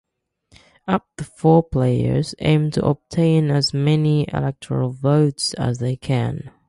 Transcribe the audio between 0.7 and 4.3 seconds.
Up to four players aim to obtain as many